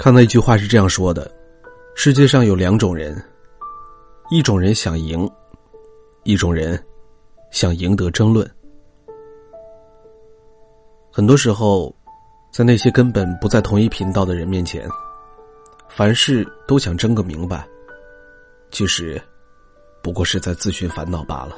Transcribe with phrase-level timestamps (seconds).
[0.00, 1.30] 看到一句话是这样说的：
[1.94, 3.22] 世界上有两种人，
[4.30, 5.30] 一种人想赢，
[6.24, 6.82] 一种人
[7.50, 8.50] 想赢得争论。
[11.12, 11.94] 很多时候，
[12.50, 14.88] 在那些根本不在同一频道的人面前，
[15.90, 17.68] 凡事都想争个明白，
[18.70, 19.20] 其实
[20.02, 21.54] 不过是在自寻烦恼罢了。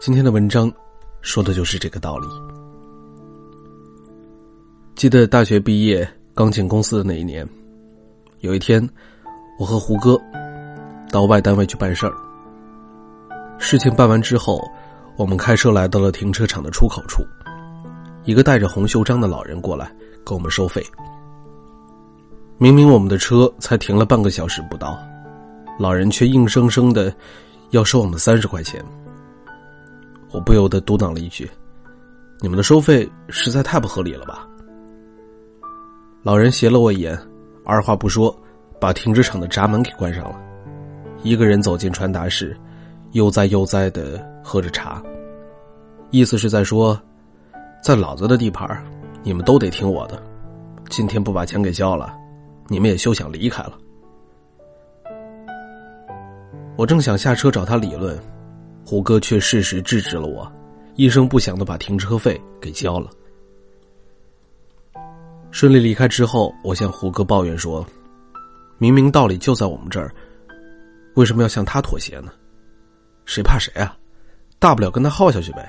[0.00, 0.72] 今天的文章
[1.20, 2.26] 说的就是这个道理。
[4.94, 6.10] 记得大学毕业。
[6.34, 7.46] 刚进公司的那一年，
[8.40, 8.86] 有一天，
[9.58, 10.18] 我和胡歌
[11.10, 12.12] 到外单位去办事儿。
[13.58, 14.66] 事情办完之后，
[15.16, 17.22] 我们开车来到了停车场的出口处，
[18.24, 20.82] 一个带着红袖章的老人过来跟我们收费。
[22.56, 24.98] 明明我们的车才停了半个小时不到，
[25.78, 27.14] 老人却硬生生的
[27.72, 28.82] 要收我们三十块钱。
[30.30, 31.48] 我不由得嘟囔了一句
[32.40, 34.48] ：“你们的收费实在太不合理了吧？”
[36.24, 37.18] 老人斜了我一眼，
[37.64, 38.32] 二话不说，
[38.78, 40.40] 把停车场的闸门给关上了。
[41.24, 42.56] 一个人走进传达室，
[43.10, 45.02] 悠哉悠哉的喝着茶，
[46.10, 46.96] 意思是在说，
[47.82, 48.80] 在老子的地盘，
[49.24, 50.22] 你们都得听我的。
[50.88, 52.14] 今天不把钱给交了，
[52.68, 53.72] 你们也休想离开了。
[56.76, 58.16] 我正想下车找他理论，
[58.86, 60.50] 胡歌却适时制止了我，
[60.94, 63.10] 一声不响的把停车费给交了。
[65.52, 67.86] 顺利离开之后，我向胡歌抱怨说
[68.78, 70.10] ：“明明道理就在我们这儿，
[71.14, 72.32] 为什么要向他妥协呢？
[73.26, 73.94] 谁怕谁啊？
[74.58, 75.68] 大不了跟他耗下去呗。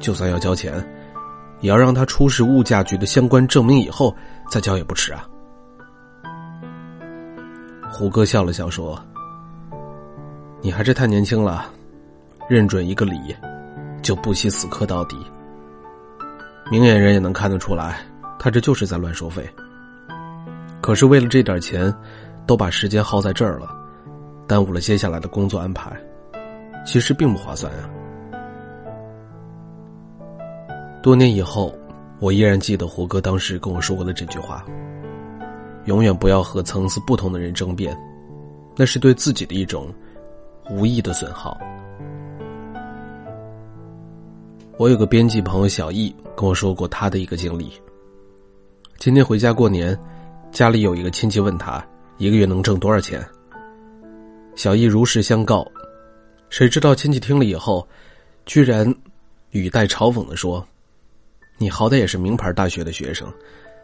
[0.00, 0.74] 就算要交钱，
[1.60, 4.16] 也要让他出示物价局的相关证明以后
[4.50, 5.28] 再交也不迟啊。”
[7.92, 8.98] 胡歌笑了笑说
[10.62, 11.70] ：“你还是太年轻了，
[12.48, 13.36] 认准一个理，
[14.00, 15.16] 就不惜死磕到底。
[16.70, 18.00] 明眼人也能看得出来。”
[18.42, 19.46] 他这就是在乱收费。
[20.80, 21.94] 可是为了这点钱，
[22.46, 23.68] 都把时间耗在这儿了，
[24.46, 25.94] 耽误了接下来的工作安排，
[26.86, 27.90] 其实并不划算啊。
[31.02, 31.74] 多年以后，
[32.18, 34.64] 我依然记得胡歌当时跟我说过的这句话：
[35.84, 37.94] 永远不要和层次不同的人争辩，
[38.74, 39.92] 那是对自己的一种
[40.70, 41.60] 无意的损耗。
[44.78, 47.70] 我有个编辑朋友小易跟我说过他的一个经历。
[49.00, 49.98] 今天回家过年，
[50.52, 51.82] 家里有一个亲戚问他
[52.18, 53.26] 一个月能挣多少钱。
[54.54, 55.66] 小易如实相告，
[56.50, 57.88] 谁知道亲戚听了以后，
[58.44, 58.94] 居然
[59.52, 60.62] 语带嘲讽的说
[61.56, 63.26] ：“你好歹也是名牌大学的学生，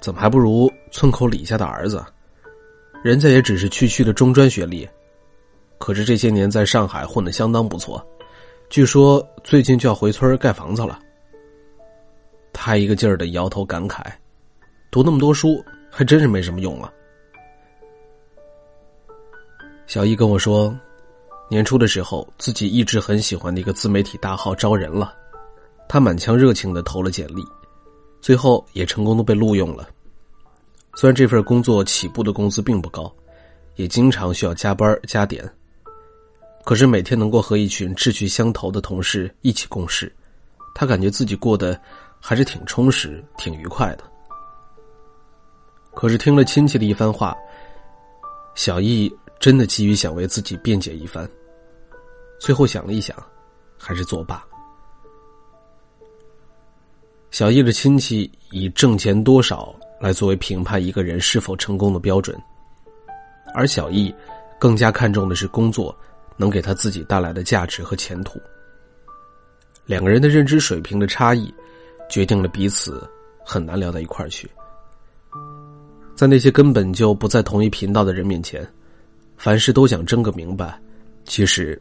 [0.00, 2.02] 怎么还不如村口李家的儿子？
[3.04, 4.88] 人家也只是区区的中专学历，
[5.76, 8.02] 可是这些年在上海混的相当不错，
[8.70, 10.98] 据说最近就要回村盖房子了。”
[12.50, 14.10] 他一个劲儿的摇头感慨。
[14.92, 16.92] 读那么多书还真是没什么用啊！
[19.86, 20.78] 小易跟我说，
[21.48, 25.16] 年初的时候自己一直很喜欢的一个自媒体大号招人了，
[25.88, 27.42] 他满腔热情的投了简历，
[28.20, 29.88] 最后也成功的被录用了。
[30.94, 33.10] 虽然这份工作起步的工资并不高，
[33.76, 35.50] 也经常需要加班加点，
[36.64, 40.14] 可是每天能够和一群志趣相投的同事一起共事，
[40.74, 41.80] 他感觉自己过得
[42.20, 44.04] 还是挺充实、挺愉快的。
[45.94, 47.36] 可是听了亲戚的一番话，
[48.54, 51.28] 小易真的急于想为自己辩解一番。
[52.40, 53.16] 最后想了一想，
[53.78, 54.44] 还是作罢。
[57.30, 62.36] 小易的亲戚以挣钱多少来作为评判一个人是否成功的标准，
[63.54, 64.14] 而小易
[64.58, 65.96] 更加看重的是工作
[66.36, 68.40] 能给他自己带来的价值和前途。
[69.86, 71.52] 两个人的认知水平的差异，
[72.10, 73.08] 决定了彼此
[73.44, 74.50] 很难聊到一块儿去。
[76.14, 78.66] 在那些根本就不在同一频道的人面前，
[79.36, 80.78] 凡事都想争个明白，
[81.24, 81.80] 其实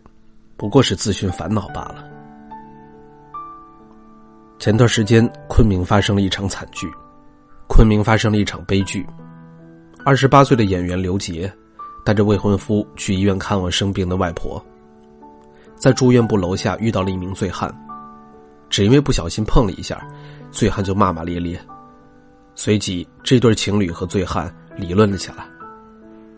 [0.57, 2.03] 不过是自寻烦恼罢了。
[4.57, 6.89] 前段时间，昆明发生了一场惨剧，
[7.67, 9.05] 昆明发生了一场悲剧。
[10.05, 11.51] 二十八岁的演员刘杰，
[12.05, 14.63] 带着未婚夫去医院看望生病的外婆，
[15.75, 17.71] 在住院部楼下遇到了一名醉汉，
[18.69, 19.99] 只因为不小心碰了一下，
[20.51, 21.59] 醉汉就骂骂咧咧。
[22.55, 25.45] 随即，这对情侣和醉汉理论了起来，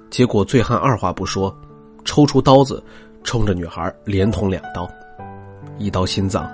[0.10, 1.56] 结果醉汉二话不说，
[2.06, 2.82] 抽出刀子，
[3.24, 4.90] 冲着女孩连捅两刀，
[5.78, 6.50] 一刀心脏，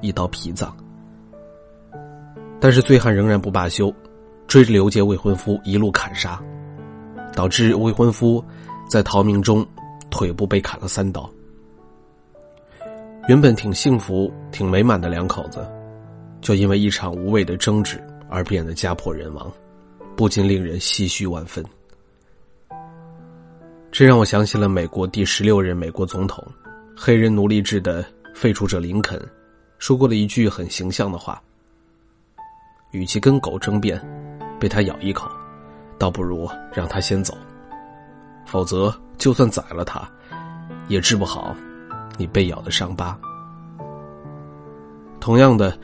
[0.00, 0.74] 一刀脾脏。
[2.60, 3.92] 但是醉汉仍然不罢休，
[4.46, 6.40] 追着刘杰未婚夫一路砍杀，
[7.34, 8.44] 导致未婚夫
[8.88, 9.66] 在逃命中
[10.10, 11.28] 腿部被砍了三刀。
[13.28, 15.66] 原本挺幸福、挺美满的两口子，
[16.40, 18.00] 就因为一场无谓的争执。
[18.32, 19.52] 而变得家破人亡。
[20.14, 21.64] 不禁令人唏嘘万分。
[23.90, 26.46] 这让我想起了美国第十六任美国总统、
[26.96, 29.20] 黑人奴隶制的废除者林肯，
[29.78, 31.42] 说过了一句很形象的话
[32.92, 34.00] ：“与其跟狗争辩，
[34.60, 35.30] 被它咬一口，
[35.98, 37.36] 倒不如让它先走。
[38.46, 40.06] 否则，就算宰了它，
[40.88, 41.56] 也治不好
[42.18, 43.18] 你被咬的伤疤。”
[45.20, 45.76] 同样的，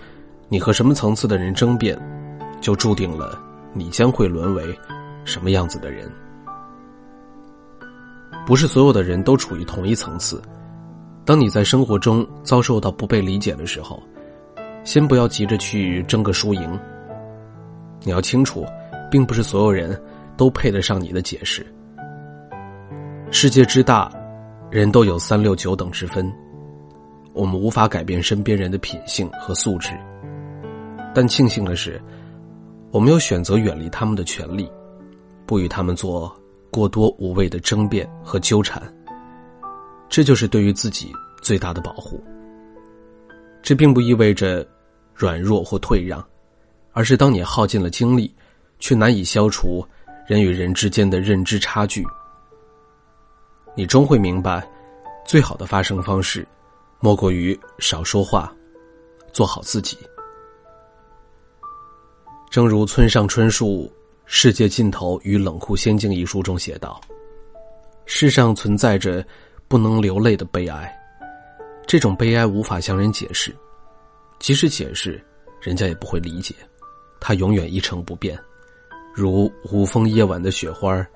[0.49, 1.99] 你和什么层次的人争辩，
[2.61, 3.41] 就注定了
[3.73, 4.79] 你将会沦为
[5.25, 6.11] 什么样子的人。
[8.47, 10.41] 不是所有的人都处于同一层次。
[11.25, 14.03] 当你在生活中遭受到不被理解的时候，
[14.85, 16.79] 先不要急着去争个输赢。
[18.03, 18.65] 你要清楚，
[19.11, 20.01] 并不是所有人
[20.37, 21.67] 都配得上你的解释。
[23.31, 24.11] 世界之大，
[24.71, 26.33] 人都有三六九等之分。
[27.35, 29.91] 我们无法改变身边人的品性和素质，
[31.15, 32.01] 但庆幸的是，
[32.91, 34.71] 我们有选择远离他们的权利，
[35.47, 36.35] 不与他们做
[36.71, 38.83] 过多无谓的争辩和纠缠。
[40.09, 41.13] 这就是对于自己
[41.43, 42.23] 最大的保护。
[43.63, 44.67] 这并不意味着
[45.15, 46.25] 软弱或退让，
[46.93, 48.35] 而是当你耗尽了精力，
[48.79, 49.87] 却难以消除
[50.27, 52.07] 人与人之间的认知差距，
[53.77, 54.67] 你终会明白，
[55.27, 56.47] 最好的发声方式。
[57.01, 58.53] 莫过于少说话，
[59.33, 59.97] 做好自己。
[62.51, 63.85] 正如村上春树
[64.25, 66.99] 《世界尽头与冷酷仙境》一书中写道
[68.07, 69.25] ：“世上存在着
[69.69, 70.91] 不能流泪的悲哀，
[71.87, 73.55] 这种悲哀无法向人解释，
[74.39, 75.23] 即使解释，
[75.61, 76.55] 人家也不会理解，
[77.21, 78.39] 它永远一成不变，
[79.15, 81.07] 如无风夜晚的雪花，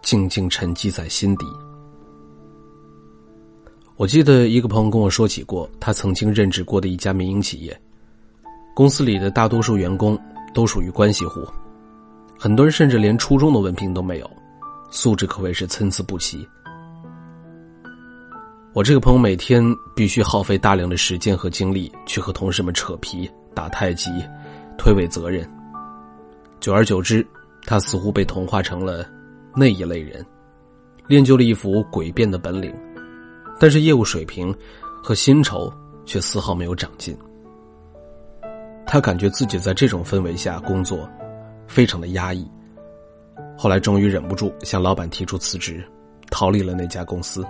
[0.00, 1.46] 静静沉积在心底。”
[3.96, 7.76] 我记得一个朋友跟我说起过，他曾经任职过的一家民营企业，
[8.76, 10.16] 公司里的大多数员工
[10.58, 11.46] 都属于关系户，
[12.36, 14.28] 很多人甚至连初中的文凭都没有，
[14.90, 16.44] 素质可谓是参差不齐。
[18.72, 19.62] 我这个朋友每天
[19.94, 24.10] 必须耗费大量的时间和精力去和同事们扯皮、打太极、
[24.76, 25.48] 推诿责任，
[26.58, 27.24] 久而久之，
[27.64, 29.08] 他似乎被同化成了
[29.54, 30.26] 那一类人，
[31.06, 32.74] 练就了一副诡辩的本领。
[33.60, 34.52] 但是业务水平
[35.04, 35.72] 和薪酬
[36.04, 37.16] 却丝毫没有长进。
[38.90, 41.06] 他感觉自己在这种氛围下工作，
[41.66, 42.50] 非常的压抑。
[43.54, 45.84] 后来终于忍不住向老板提出辞职，
[46.30, 47.44] 逃离了那家公司。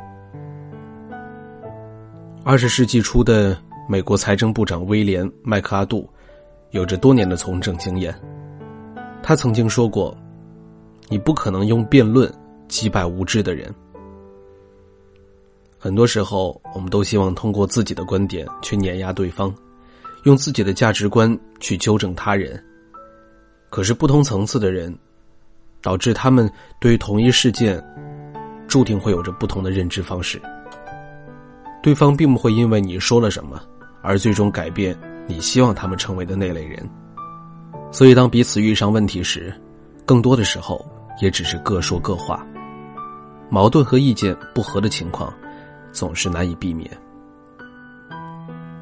[2.42, 3.56] 二十世纪初的
[3.88, 6.10] 美国财政部长威廉·麦克阿杜，
[6.72, 8.12] 有着多年的从政经验。
[9.22, 10.16] 他曾经说过
[11.08, 12.32] ：“你不可能用辩论
[12.66, 13.72] 击败无知的人。”
[15.78, 19.54] 很多时候，我们都希望通过自己的观点去碾压对方，
[20.24, 22.62] 用自己的价值观去纠正他人。
[23.70, 24.96] 可是，不同层次的人，
[25.82, 26.50] 导致他们
[26.80, 27.82] 对于同一事件，
[28.66, 30.40] 注定会有着不同的认知方式。
[31.82, 33.60] 对方并不会因为你说了什么，
[34.02, 36.88] 而最终改变你希望他们成为的那类人。
[37.90, 39.52] 所以，当彼此遇上问题时，
[40.04, 40.84] 更多的时候
[41.20, 42.46] 也只是各说各话，
[43.50, 45.32] 矛盾和意见不合的情况。
[45.90, 46.88] 总是难以避免。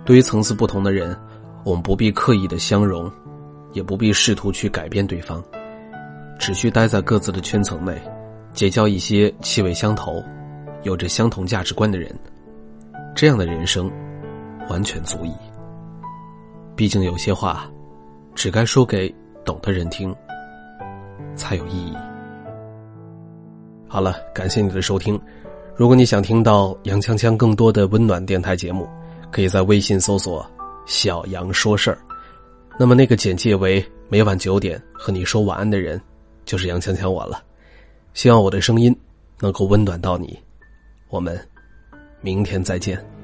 [0.04, 1.16] 对于层次不同的人，
[1.66, 3.10] 我们不必刻意的相容，
[3.72, 5.42] 也不必试图去改变对方，
[6.38, 8.00] 只需待在各自的圈层内，
[8.52, 10.22] 结交一些气味相投、
[10.84, 12.16] 有着相同价值观的人，
[13.16, 13.90] 这样的人生
[14.68, 15.34] 完全足矣。
[16.76, 17.68] 毕竟有些话，
[18.32, 19.12] 只该说给
[19.44, 20.14] 懂的人听，
[21.34, 21.96] 才有意义。
[23.88, 25.20] 好了，感谢你的收听。
[25.74, 28.88] 如果你想听到杨锵锵更多的温暖电台节目，
[29.32, 30.48] 可以在微信搜索
[30.86, 31.98] “小杨说事儿”。
[32.78, 36.00] 那么那个简介为每晚九点和你说晚安的人，
[36.44, 37.42] 就是杨强强我了。
[38.14, 38.94] 希望我的声音
[39.40, 40.38] 能够温暖到你。
[41.08, 41.38] 我们
[42.20, 43.15] 明天再见。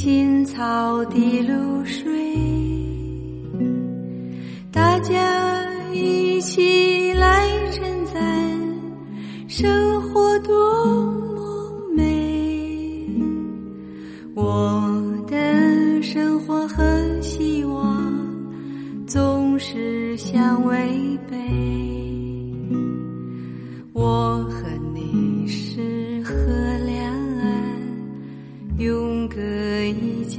[0.00, 2.08] 青草的露水，
[4.70, 5.12] 大家
[5.92, 8.14] 一起来称赞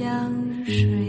[0.00, 0.32] 江
[0.64, 0.99] 水。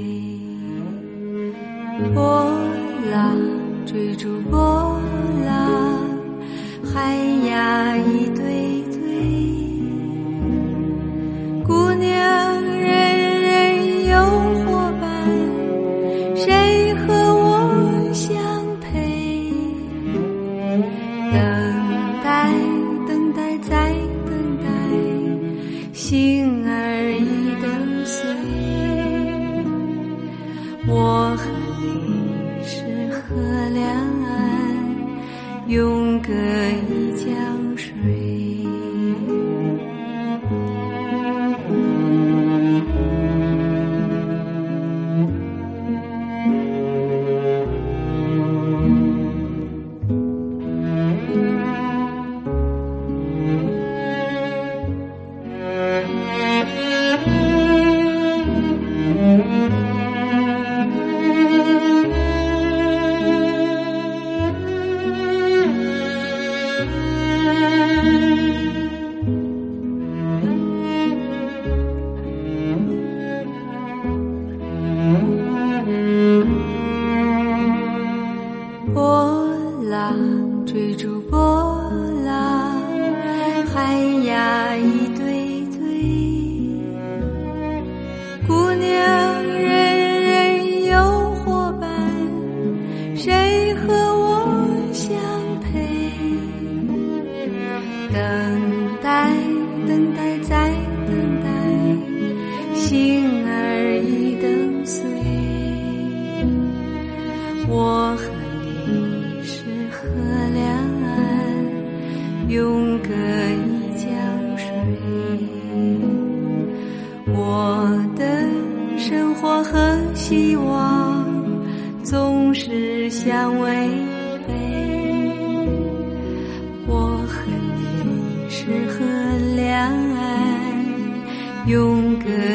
[131.65, 132.50] 永隔